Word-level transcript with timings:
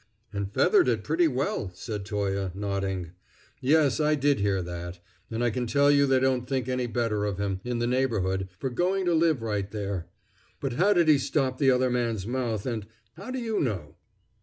"And 0.33 0.51
feathered 0.51 0.87
it 0.87 1.03
pretty 1.03 1.27
well!" 1.27 1.69
said 1.75 2.05
Toye, 2.07 2.49
nodding. 2.55 3.11
"Yes, 3.59 3.99
I 3.99 4.15
did 4.15 4.39
hear 4.39 4.63
that. 4.63 4.99
And 5.29 5.43
I 5.43 5.51
can 5.51 5.67
tell 5.67 5.91
you 5.91 6.07
they 6.07 6.19
don't 6.19 6.49
think 6.49 6.67
any 6.67 6.87
better 6.87 7.23
of 7.23 7.37
him, 7.37 7.61
in 7.63 7.77
the 7.77 7.85
neighborhood, 7.85 8.49
for 8.57 8.71
going 8.71 9.05
to 9.05 9.13
live 9.13 9.43
right 9.43 9.69
there. 9.69 10.07
But 10.59 10.73
how 10.73 10.93
did 10.93 11.07
he 11.07 11.19
stop 11.19 11.59
the 11.59 11.69
other 11.69 11.91
man's 11.91 12.25
mouth, 12.25 12.65
and 12.65 12.87
how 13.13 13.29
do 13.29 13.37
you 13.37 13.59
know?" 13.59 13.95